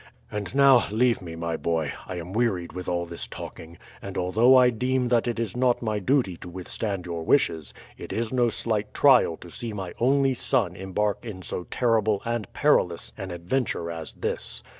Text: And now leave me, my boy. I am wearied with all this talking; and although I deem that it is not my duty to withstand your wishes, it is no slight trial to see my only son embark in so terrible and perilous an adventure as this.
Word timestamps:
And 0.31 0.55
now 0.55 0.87
leave 0.89 1.21
me, 1.21 1.35
my 1.35 1.55
boy. 1.57 1.91
I 2.07 2.15
am 2.15 2.33
wearied 2.33 2.73
with 2.73 2.89
all 2.89 3.05
this 3.05 3.27
talking; 3.27 3.77
and 4.01 4.17
although 4.17 4.55
I 4.55 4.71
deem 4.71 5.09
that 5.09 5.27
it 5.27 5.39
is 5.39 5.55
not 5.55 5.83
my 5.83 5.99
duty 5.99 6.37
to 6.37 6.49
withstand 6.49 7.05
your 7.05 7.21
wishes, 7.21 7.71
it 7.99 8.11
is 8.11 8.33
no 8.33 8.49
slight 8.49 8.95
trial 8.95 9.37
to 9.37 9.51
see 9.51 9.73
my 9.73 9.93
only 9.99 10.33
son 10.33 10.75
embark 10.75 11.23
in 11.23 11.43
so 11.43 11.65
terrible 11.69 12.19
and 12.25 12.51
perilous 12.51 13.13
an 13.15 13.29
adventure 13.29 13.91
as 13.91 14.13
this. 14.13 14.63